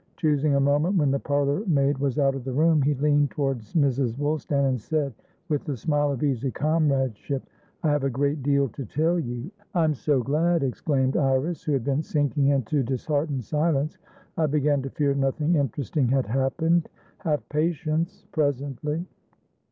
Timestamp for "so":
9.93-10.23